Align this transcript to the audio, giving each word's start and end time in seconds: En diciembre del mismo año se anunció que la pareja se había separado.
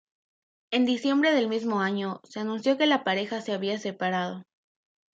En 0.71 0.85
diciembre 0.87 1.31
del 1.31 1.47
mismo 1.47 1.79
año 1.79 2.21
se 2.23 2.39
anunció 2.39 2.75
que 2.75 2.87
la 2.87 3.03
pareja 3.03 3.39
se 3.39 3.53
había 3.53 3.77
separado. 3.77 4.41